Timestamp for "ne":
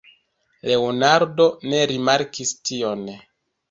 1.69-1.85